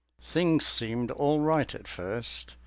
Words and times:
Things 0.23 0.65
seemed 0.65 1.11
all 1.11 1.39
light 1.39 1.75
at 1.75 1.87
first. 1.87 2.55